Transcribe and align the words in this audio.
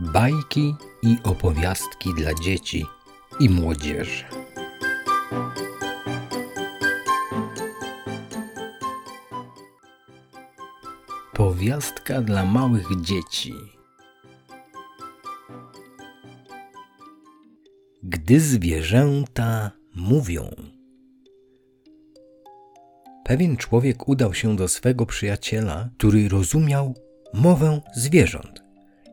Bajki 0.00 0.74
i 1.02 1.16
opowiastki 1.24 2.14
dla 2.14 2.34
dzieci 2.34 2.86
i 3.40 3.48
młodzieży. 3.48 4.24
Powiastka 11.34 12.22
dla 12.22 12.44
małych 12.44 12.88
dzieci. 13.00 13.54
Gdy 18.02 18.40
zwierzęta 18.40 19.70
mówią. 19.94 20.50
Pewien 23.24 23.56
człowiek 23.56 24.08
udał 24.08 24.34
się 24.34 24.56
do 24.56 24.68
swego 24.68 25.06
przyjaciela, 25.06 25.88
który 25.98 26.28
rozumiał 26.28 26.94
mowę 27.34 27.80
zwierząt 27.94 28.59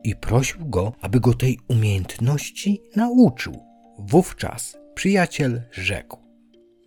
i 0.08 0.16
prosił 0.16 0.66
go, 0.66 0.92
aby 1.00 1.20
go 1.20 1.34
tej 1.34 1.58
umiejętności 1.68 2.82
nauczył. 2.96 3.62
Wówczas 3.98 4.78
przyjaciel 4.94 5.62
rzekł: 5.72 6.16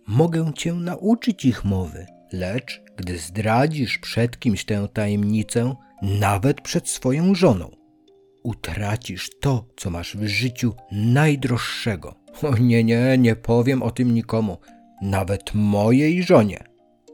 Mogę 0.06 0.52
cię 0.54 0.72
nauczyć 0.72 1.44
ich 1.44 1.64
mowy, 1.64 2.06
lecz 2.32 2.82
gdy 2.96 3.18
zdradzisz 3.18 3.98
przed 3.98 4.38
kimś 4.38 4.64
tę 4.64 4.88
tajemnicę, 4.92 5.74
nawet 6.02 6.60
przed 6.60 6.88
swoją 6.88 7.34
żoną, 7.34 7.70
utracisz 8.42 9.30
to, 9.40 9.68
co 9.76 9.90
masz 9.90 10.16
w 10.16 10.26
życiu 10.26 10.74
najdroższego. 10.92 12.14
O 12.42 12.56
nie, 12.58 12.84
nie, 12.84 13.18
nie 13.18 13.36
powiem 13.36 13.82
o 13.82 13.90
tym 13.90 14.14
nikomu, 14.14 14.58
nawet 15.02 15.54
mojej 15.54 16.22
żonie. 16.22 16.64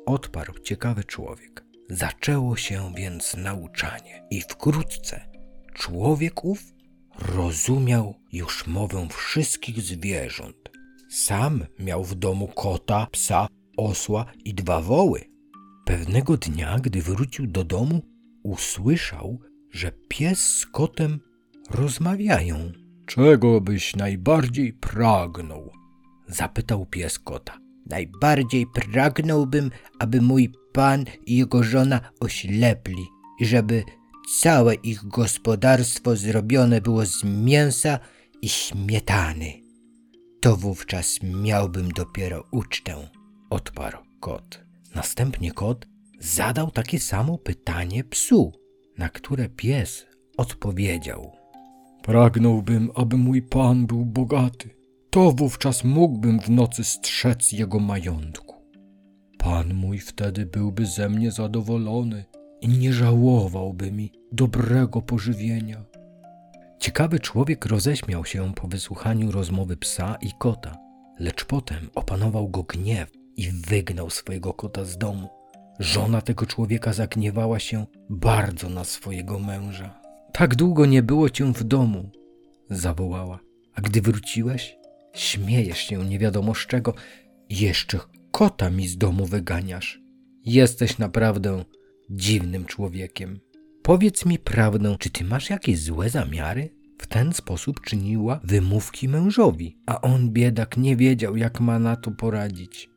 Odparł 0.06 0.58
ciekawy 0.58 1.04
człowiek. 1.04 1.64
Zaczęło 1.90 2.56
się 2.56 2.92
więc 2.96 3.36
nauczanie 3.36 4.22
i 4.30 4.40
wkrótce 4.40 5.37
człowiek 5.78 6.44
ów 6.44 6.74
rozumiał 7.18 8.14
już 8.32 8.66
mowę 8.66 9.08
wszystkich 9.10 9.80
zwierząt. 9.80 10.56
Sam 11.10 11.64
miał 11.78 12.04
w 12.04 12.14
domu 12.14 12.48
kota, 12.48 13.06
psa, 13.12 13.46
osła 13.76 14.26
i 14.44 14.54
dwa 14.54 14.80
woły. 14.80 15.24
Pewnego 15.84 16.36
dnia, 16.36 16.78
gdy 16.78 17.02
wrócił 17.02 17.46
do 17.46 17.64
domu, 17.64 18.02
usłyszał, 18.42 19.38
że 19.70 19.92
pies 20.08 20.38
z 20.40 20.66
kotem 20.66 21.20
rozmawiają. 21.70 22.72
Czego 23.06 23.60
byś 23.60 23.96
najbardziej 23.96 24.72
pragnął? 24.72 25.70
zapytał 26.28 26.86
pies 26.86 27.18
kota. 27.18 27.58
Najbardziej 27.86 28.66
pragnąłbym, 28.66 29.70
aby 29.98 30.22
mój 30.22 30.52
pan 30.72 31.04
i 31.26 31.36
jego 31.36 31.62
żona 31.62 32.00
oślepli 32.20 33.04
i 33.40 33.46
żeby 33.46 33.84
całe 34.28 34.74
ich 34.74 35.04
gospodarstwo 35.04 36.16
zrobione 36.16 36.80
było 36.80 37.06
z 37.06 37.24
mięsa 37.24 37.98
i 38.42 38.48
śmietany. 38.48 39.52
To 40.40 40.56
wówczas 40.56 41.18
miałbym 41.22 41.88
dopiero 41.88 42.44
ucztę, 42.50 43.08
odparł 43.50 43.98
kot. 44.20 44.60
Następnie 44.94 45.52
kot 45.52 45.86
zadał 46.20 46.70
takie 46.70 47.00
samo 47.00 47.38
pytanie 47.38 48.04
psu, 48.04 48.52
na 48.98 49.08
które 49.08 49.48
pies 49.48 50.06
odpowiedział. 50.36 51.32
Pragnąłbym, 52.02 52.90
aby 52.94 53.16
mój 53.16 53.42
pan 53.42 53.86
był 53.86 54.04
bogaty. 54.04 54.70
To 55.10 55.32
wówczas 55.32 55.84
mógłbym 55.84 56.40
w 56.40 56.50
nocy 56.50 56.84
strzec 56.84 57.52
jego 57.52 57.78
majątku. 57.78 58.54
Pan 59.38 59.74
mój 59.74 59.98
wtedy 59.98 60.46
byłby 60.46 60.86
ze 60.86 61.08
mnie 61.08 61.32
zadowolony 61.32 62.24
nie 62.62 62.92
żałowałby 62.92 63.92
mi 63.92 64.12
dobrego 64.32 65.02
pożywienia. 65.02 65.84
Ciekawy 66.78 67.20
człowiek 67.20 67.66
roześmiał 67.66 68.24
się 68.24 68.54
po 68.54 68.68
wysłuchaniu 68.68 69.32
rozmowy 69.32 69.76
psa 69.76 70.18
i 70.20 70.30
kota, 70.38 70.76
lecz 71.18 71.44
potem 71.44 71.90
opanował 71.94 72.48
go 72.48 72.62
gniew 72.62 73.10
i 73.36 73.50
wygnał 73.50 74.10
swojego 74.10 74.54
kota 74.54 74.84
z 74.84 74.98
domu. 74.98 75.28
Żona 75.78 76.22
tego 76.22 76.46
człowieka 76.46 76.92
zagniewała 76.92 77.58
się 77.58 77.86
bardzo 78.10 78.68
na 78.68 78.84
swojego 78.84 79.38
męża. 79.38 80.00
Tak 80.32 80.54
długo 80.54 80.86
nie 80.86 81.02
było 81.02 81.30
cię 81.30 81.52
w 81.52 81.64
domu, 81.64 82.10
zawołała. 82.70 83.38
A 83.74 83.80
gdy 83.80 84.00
wróciłeś, 84.02 84.76
śmiejesz 85.14 85.78
się 85.78 86.04
nie 86.04 86.18
wiadomo 86.18 86.54
z 86.54 86.66
czego, 86.66 86.94
jeszcze 87.50 87.98
kota 88.30 88.70
mi 88.70 88.88
z 88.88 88.98
domu 88.98 89.26
wyganiasz. 89.26 90.00
Jesteś 90.44 90.98
naprawdę 90.98 91.64
dziwnym 92.10 92.64
człowiekiem. 92.64 93.40
Powiedz 93.82 94.26
mi 94.26 94.38
prawdę, 94.38 94.96
czy 94.98 95.10
ty 95.10 95.24
masz 95.24 95.50
jakieś 95.50 95.80
złe 95.82 96.10
zamiary? 96.10 96.78
W 96.98 97.06
ten 97.06 97.32
sposób 97.32 97.80
czyniła 97.80 98.40
wymówki 98.44 99.08
mężowi, 99.08 99.76
a 99.86 100.00
on 100.00 100.30
biedak 100.30 100.76
nie 100.76 100.96
wiedział, 100.96 101.36
jak 101.36 101.60
ma 101.60 101.78
na 101.78 101.96
to 101.96 102.10
poradzić. 102.10 102.90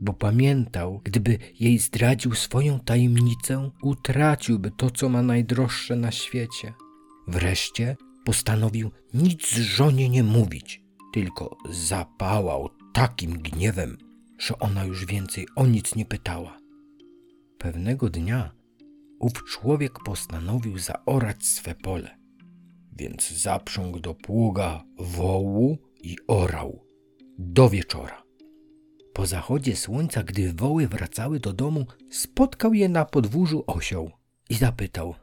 Bo 0.00 0.12
pamiętał, 0.12 1.00
gdyby 1.04 1.38
jej 1.60 1.78
zdradził 1.78 2.34
swoją 2.34 2.80
tajemnicę, 2.80 3.70
utraciłby 3.82 4.70
to, 4.70 4.90
co 4.90 5.08
ma 5.08 5.22
najdroższe 5.22 5.96
na 5.96 6.10
świecie. 6.10 6.72
Wreszcie 7.28 7.96
postanowił 8.24 8.90
nic 9.14 9.50
żonie 9.50 10.08
nie 10.08 10.22
mówić, 10.22 10.82
tylko 11.12 11.56
zapałał 11.70 12.68
takim 12.92 13.38
gniewem, 13.38 13.98
że 14.38 14.58
ona 14.58 14.84
już 14.84 15.06
więcej 15.06 15.46
o 15.56 15.66
nic 15.66 15.94
nie 15.94 16.04
pytała. 16.04 16.63
Pewnego 17.64 18.10
dnia 18.10 18.52
ów 19.18 19.32
człowiek 19.44 19.98
postanowił 20.04 20.78
zaorać 20.78 21.46
swe 21.46 21.74
pole, 21.74 22.18
więc 22.92 23.30
zaprzągł 23.30 24.00
do 24.00 24.14
pługa 24.14 24.84
wołu 24.98 25.78
i 26.02 26.16
orał 26.26 26.86
do 27.38 27.68
wieczora. 27.68 28.22
Po 29.12 29.26
zachodzie 29.26 29.76
słońca, 29.76 30.22
gdy 30.22 30.52
woły 30.52 30.88
wracały 30.88 31.40
do 31.40 31.52
domu, 31.52 31.86
spotkał 32.10 32.74
je 32.74 32.88
na 32.88 33.04
podwórzu 33.04 33.64
osioł 33.66 34.10
i 34.50 34.54
zapytał: 34.54 35.14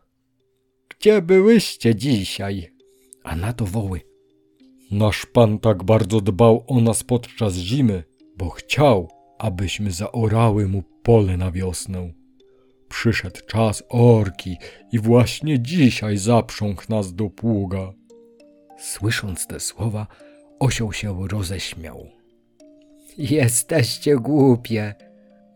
Gdzie 0.89 1.21
byłyście 1.21 1.95
dzisiaj? 1.95 2.75
A 3.23 3.35
na 3.35 3.53
to 3.53 3.65
woły: 3.65 4.01
Nasz 4.91 5.25
pan 5.25 5.59
tak 5.59 5.83
bardzo 5.83 6.21
dbał 6.21 6.63
o 6.67 6.81
nas 6.81 7.03
podczas 7.03 7.53
zimy, 7.53 8.03
bo 8.37 8.49
chciał, 8.49 9.09
abyśmy 9.39 9.91
zaorały 9.91 10.67
mu 10.67 10.83
pole 11.03 11.37
na 11.37 11.51
wiosnę. 11.51 12.20
Przyszedł 12.91 13.39
czas 13.47 13.83
orki 13.89 14.57
i 14.91 14.99
właśnie 14.99 15.59
dzisiaj 15.59 16.17
zaprząg 16.17 16.89
nas 16.89 17.13
do 17.13 17.29
pługa. 17.29 17.93
Słysząc 18.79 19.47
te 19.47 19.59
słowa, 19.59 20.07
osioł 20.59 20.93
się 20.93 21.27
roześmiał. 21.27 22.07
Jesteście 23.17 24.15
głupie, 24.15 24.95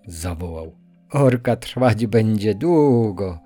zawołał. 0.07 0.75
Orka 1.11 1.55
trwać 1.55 2.05
będzie 2.05 2.55
długo. 2.55 3.39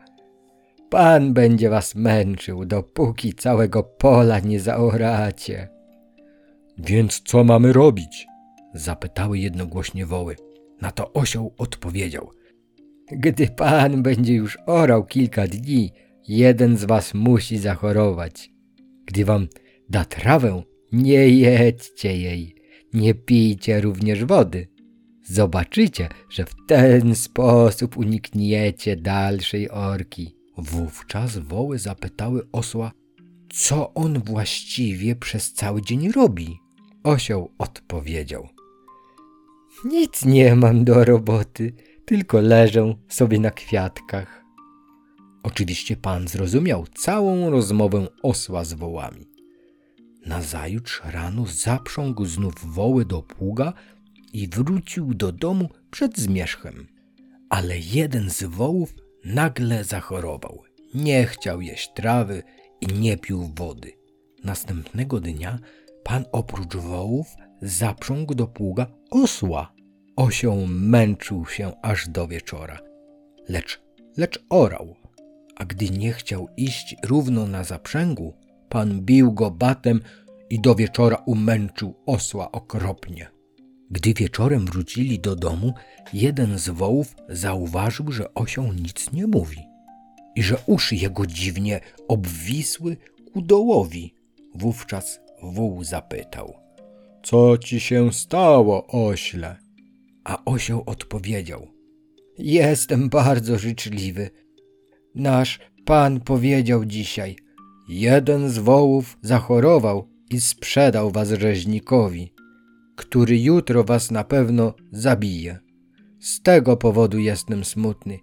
Pan 0.90 1.34
będzie 1.34 1.70
was 1.70 1.96
męczył, 1.96 2.66
dopóki 2.66 3.34
całego 3.34 3.84
pola 3.84 4.40
nie 4.40 4.60
zaoracie. 4.60 5.70
Więc 6.78 7.22
co 7.22 7.44
mamy 7.44 7.74
robić? 7.74 8.28
zapytały 8.74 9.40
jednogłośnie 9.40 10.06
woły. 10.06 10.36
Na 10.82 10.92
to 10.92 11.14
osioł 11.14 11.54
odpowiedział– 11.58 12.32
gdy 13.12 13.47
pan 13.47 14.03
będzie 14.03 14.34
już 14.34 14.58
orał 14.66 15.06
kilka 15.06 15.47
dni, 15.47 15.92
jeden 16.28 16.78
z 16.78 16.86
was 16.86 17.14
musi 17.14 17.58
zachorować. 17.58 18.52
Gdy 19.06 19.25
wam 19.25 19.47
da 19.90 20.06
trawę, 20.06 20.64
nie 20.92 21.30
jedźcie 21.30 22.18
jej, 22.18 22.56
nie 22.94 23.14
pijcie 23.14 23.81
również 23.81 24.25
wody. 24.25 24.68
Zobaczycie, 25.24 26.09
że 26.30 26.46
w 26.46 26.56
ten 26.68 27.16
sposób 27.16 27.97
unikniecie 27.97 28.96
dalszej 28.96 29.70
orki. 29.70 30.35
Wówczas 30.58 31.38
woły 31.38 31.79
zapytały 31.79 32.47
osła, 32.52 32.91
co 33.53 33.94
on 33.94 34.20
właściwie 34.20 35.16
przez 35.16 35.53
cały 35.53 35.82
dzień 35.82 36.11
robi. 36.11 36.58
Osioł 37.03 37.52
odpowiedział: 37.58 38.47
Nic 39.85 40.26
nie 40.26 40.56
mam 40.56 40.85
do 40.85 41.06
roboty 41.06 41.73
tylko 42.09 42.41
leżę 42.41 42.96
sobie 43.08 43.40
na 43.40 43.52
kwiatkach. 43.52 44.44
Oczywiście 45.44 45.97
pan 45.97 46.28
zrozumiał 46.28 46.85
całą 46.88 47.50
rozmowę 47.50 48.08
osła 48.23 48.64
z 48.64 48.73
wołami. 48.73 49.28
Nazajutrz 50.26 51.02
rano 51.06 51.46
zaprzągł 51.46 52.26
znów 52.26 52.53
woły 52.66 53.06
do 53.06 53.22
pługa 53.22 53.73
i 54.34 54.47
wrócił 54.47 55.14
do 55.14 55.32
domu 55.32 55.70
przed 55.91 56.17
zmierzchem. 56.17 56.88
Ale 57.50 57.79
jeden 57.79 58.29
z 58.29 58.44
wołów 58.44 58.94
nagle 59.26 59.84
zachorował. 59.84 60.64
Nie 60.94 61.26
chciał 61.26 61.61
jeść 61.61 61.94
trawy 61.94 62.44
i 62.82 62.88
nie 62.88 63.17
pił 63.17 63.52
wody. 63.56 63.91
Następnego 64.44 65.20
dnia 65.20 65.59
pan 66.03 66.26
oprócz 66.32 66.76
wołów 66.76 67.28
zaprzągł 67.61 68.35
do 68.35 68.47
pługa 68.47 68.88
osła 69.11 69.78
Osioł 70.20 70.68
męczył 70.68 71.46
się 71.46 71.72
aż 71.82 72.10
do 72.10 72.28
wieczora, 72.28 72.80
lecz, 73.50 73.82
lecz 74.18 74.46
orał, 74.50 74.96
a 75.56 75.66
gdy 75.66 75.90
nie 75.90 76.14
chciał 76.14 76.48
iść 76.58 76.96
równo 77.06 77.48
na 77.48 77.64
zaprzęgu, 77.64 78.34
Pan 78.70 79.02
bił 79.02 79.34
go 79.34 79.52
batem 79.52 80.02
i 80.50 80.60
do 80.60 80.76
wieczora 80.76 81.24
umęczył 81.26 81.96
osła 82.06 82.52
okropnie. 82.52 83.28
Gdy 83.92 84.14
wieczorem 84.14 84.66
wrócili 84.66 85.20
do 85.20 85.36
domu, 85.36 85.74
jeden 86.14 86.58
z 86.58 86.70
wołów 86.70 87.16
zauważył, 87.30 88.12
że 88.12 88.34
osioł 88.34 88.74
nic 88.74 89.12
nie 89.12 89.28
mówi 89.28 89.68
i 90.36 90.44
że 90.44 90.58
uszy 90.66 90.96
jego 90.96 91.26
dziwnie 91.26 91.80
obwisły 92.08 92.98
ku 93.34 93.42
dołowi. 93.42 94.14
Wówczas 94.56 95.20
wół 95.44 95.84
zapytał: 95.84 96.54
Co 97.24 97.58
ci 97.58 97.80
się 97.80 98.14
stało, 98.14 98.88
ośle? 98.88 99.69
A 100.29 100.46
osioł 100.46 100.84
odpowiedział: 100.85 101.67
Jestem 102.37 103.09
bardzo 103.09 103.59
życzliwy. 103.59 104.29
Nasz 105.16 105.59
pan 105.85 106.20
powiedział 106.20 106.85
dzisiaj: 106.85 107.35
Jeden 107.87 108.49
z 108.49 108.58
wołów 108.58 109.17
zachorował 109.22 110.09
i 110.29 110.41
sprzedał 110.41 111.11
was 111.11 111.29
rzeźnikowi, 111.29 112.34
który 112.96 113.40
jutro 113.40 113.84
was 113.84 114.11
na 114.11 114.23
pewno 114.23 114.73
zabije. 114.91 115.59
Z 116.20 116.41
tego 116.41 116.78
powodu 116.78 117.20
jestem 117.20 117.66
smutny. 117.66 118.20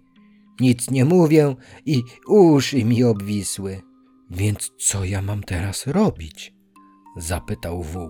Nic 0.59 0.91
nie 0.91 1.05
mówię 1.05 1.55
i 1.85 2.03
uszy 2.27 2.85
mi 2.85 3.03
obwisły. 3.03 3.81
Więc 4.31 4.71
co 4.77 5.05
ja 5.05 5.21
mam 5.21 5.43
teraz 5.43 5.87
robić? 5.87 6.53
Zapytał 7.17 7.83
wół. 7.83 8.09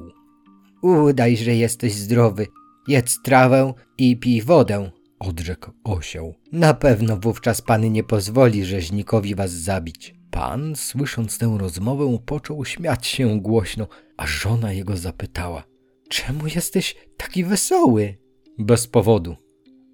Udaj, 0.81 1.37
że 1.37 1.55
jesteś 1.55 1.93
zdrowy. 1.93 2.47
Jedz 2.87 3.21
trawę 3.21 3.73
i 3.97 4.17
pij 4.17 4.41
wodę, 4.41 4.91
odrzekł 5.19 5.71
osioł. 5.83 6.35
Na 6.51 6.73
pewno 6.73 7.17
wówczas 7.17 7.61
pan 7.61 7.91
nie 7.91 8.03
pozwoli 8.03 8.65
rzeźnikowi 8.65 9.35
was 9.35 9.51
zabić. 9.51 10.15
Pan, 10.31 10.75
słysząc 10.75 11.37
tę 11.37 11.55
rozmowę, 11.59 12.17
począł 12.25 12.65
śmiać 12.65 13.07
się 13.07 13.41
głośno, 13.41 13.87
a 14.17 14.27
żona 14.27 14.73
jego 14.73 14.97
zapytała: 14.97 15.63
Czemu 16.09 16.47
jesteś 16.47 16.95
taki 17.17 17.43
wesoły? 17.43 18.17
Bez 18.57 18.87
powodu, 18.87 19.35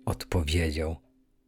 odpowiedział. 0.06 0.96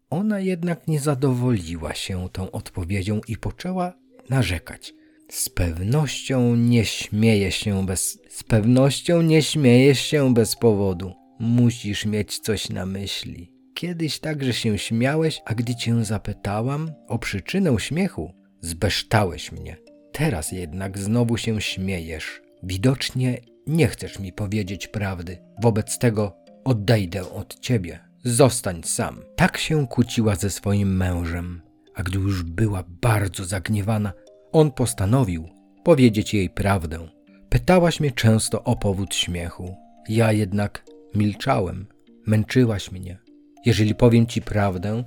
Ona 0.10 0.40
jednak 0.40 0.88
nie 0.88 1.00
zadowoliła 1.00 1.94
się 1.94 2.30
tą 2.32 2.52
odpowiedzią 2.52 3.22
i 3.28 3.38
poczęła 3.38 3.94
narzekać. 4.30 4.94
Z 5.30 5.50
pewnością 5.50 6.56
nie 6.56 6.86
śmieje 6.86 7.52
się 7.52 7.86
bez. 7.86 8.20
Z 8.30 8.44
pewnością 8.44 9.22
nie 9.22 9.42
śmiejesz 9.42 10.00
się 10.00 10.34
bez 10.34 10.56
powodu. 10.56 11.25
Musisz 11.40 12.06
mieć 12.06 12.40
coś 12.40 12.70
na 12.70 12.86
myśli. 12.86 13.52
Kiedyś 13.74 14.20
także 14.20 14.54
się 14.54 14.78
śmiałeś, 14.78 15.42
a 15.46 15.56
gdy 15.56 15.76
cię 15.76 16.06
zapytałam 16.06 16.92
o 17.08 17.20
przyczynę 17.20 17.80
śmiechu, 17.80 18.34
zbeształeś 18.62 19.52
mnie. 19.52 19.78
Teraz 20.12 20.52
jednak 20.52 20.98
znowu 20.98 21.38
się 21.38 21.62
śmiejesz. 21.62 22.42
Widocznie 22.64 23.38
nie 23.68 23.88
chcesz 23.88 24.20
mi 24.20 24.34
powiedzieć 24.34 24.88
prawdy. 24.88 25.38
Wobec 25.62 25.98
tego 25.98 26.38
odejdę 26.64 27.32
od 27.32 27.60
ciebie. 27.60 28.00
Zostań 28.24 28.84
sam. 28.84 29.24
Tak 29.36 29.58
się 29.58 29.88
kłóciła 29.88 30.36
ze 30.36 30.50
swoim 30.50 30.98
mężem, 30.98 31.62
a 31.96 32.04
gdy 32.04 32.20
już 32.20 32.44
była 32.44 32.84
bardzo 33.02 33.46
zagniewana, 33.46 34.14
on 34.52 34.72
postanowił 34.72 35.50
powiedzieć 35.84 36.34
jej 36.34 36.50
prawdę. 36.50 37.08
Pytałaś 37.50 38.00
mnie 38.00 38.12
często 38.12 38.64
o 38.64 38.76
powód 38.76 39.16
śmiechu. 39.16 39.76
Ja 40.10 40.32
jednak 40.32 40.86
milczałem. 41.16 41.88
Męczyłaś 42.26 42.92
mnie. 42.92 43.20
Jeżeli 43.66 43.96
powiem 43.96 44.28
ci 44.28 44.42
prawdę, 44.42 45.04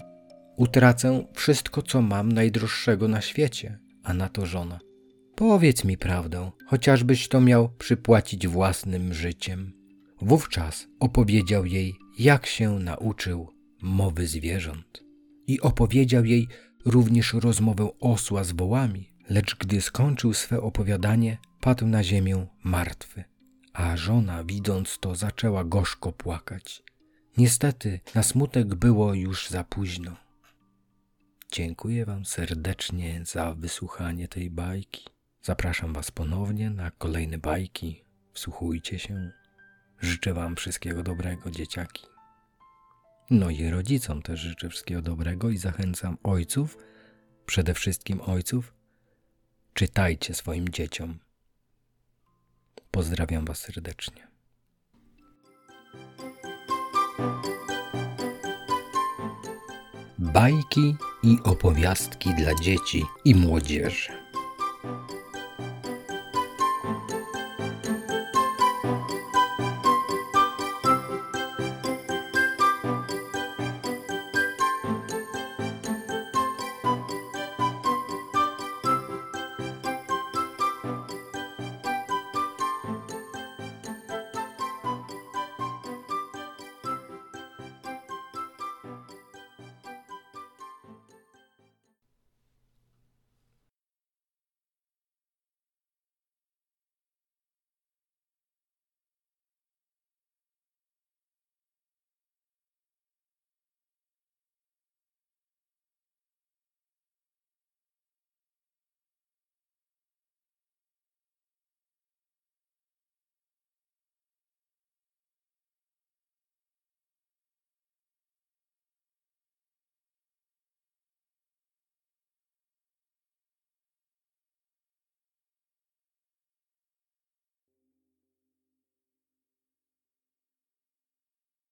utracę 0.57 1.25
wszystko, 1.35 1.83
co 1.83 2.03
mam 2.03 2.33
najdroższego 2.33 3.09
na 3.09 3.21
świecie. 3.21 3.79
A 4.05 4.15
na 4.15 4.29
to 4.29 4.47
żona. 4.47 4.81
Powiedz 5.35 5.85
mi 5.85 5.99
prawdę, 5.99 6.51
chociażbyś 6.67 7.29
to 7.29 7.41
miał 7.41 7.69
przypłacić 7.69 8.49
własnym 8.49 9.15
życiem. 9.15 9.73
Wówczas 10.21 10.87
opowiedział 11.01 11.67
jej, 11.67 11.95
jak 12.19 12.47
się 12.47 12.79
nauczył 12.79 13.49
mowy 13.83 14.27
zwierząt. 14.27 15.05
I 15.47 15.61
opowiedział 15.61 16.25
jej 16.25 16.49
również 16.85 17.33
rozmowę 17.33 17.89
osła 18.01 18.45
z 18.45 18.53
wołami, 18.53 19.13
lecz 19.29 19.57
gdy 19.57 19.81
skończył 19.81 20.35
swe 20.35 20.61
opowiadanie, 20.61 21.39
padł 21.61 21.87
na 21.87 22.05
ziemię 22.05 22.47
martwy. 22.65 23.25
A 23.79 23.97
żona, 23.97 24.45
widząc 24.45 24.99
to, 24.99 25.15
zaczęła 25.15 25.65
gorzko 25.65 26.13
płakać. 26.13 26.83
Niestety, 27.37 28.01
na 28.15 28.23
smutek 28.23 28.75
było 28.75 29.15
już 29.15 29.49
za 29.49 29.65
późno. 29.65 30.17
Dziękuję 31.53 32.07
Wam 32.07 32.25
serdecznie 32.25 33.21
za 33.25 33.55
wysłuchanie 33.55 34.29
tej 34.29 34.51
bajki. 34.51 35.05
Zapraszam 35.43 35.93
Was 35.93 36.11
ponownie 36.11 36.71
na 36.71 36.91
kolejne 36.91 37.39
bajki. 37.39 38.05
Wsłuchujcie 38.33 38.99
się. 38.99 39.31
Życzę 40.01 40.35
Wam 40.35 40.57
wszystkiego 40.57 41.03
dobrego, 41.03 41.51
dzieciaki. 41.51 42.07
No 43.31 43.51
i 43.51 43.71
rodzicom 43.71 44.23
też 44.23 44.41
życzę 44.41 44.69
wszystkiego 44.69 45.03
dobrego 45.03 45.51
i 45.51 45.59
zachęcam 45.59 46.19
ojców, 46.23 46.79
przede 47.47 47.75
wszystkim 47.75 48.21
ojców, 48.21 48.75
czytajcie 49.75 50.35
swoim 50.35 50.69
dzieciom. 50.69 51.19
Pozdrawiam 52.91 53.45
Was 53.45 53.59
serdecznie. 53.59 54.29
Bajki 60.19 60.97
i 61.23 61.39
opowiastki 61.45 62.35
dla 62.35 62.55
dzieci 62.55 63.05
i 63.25 63.35
młodzieży. 63.35 64.13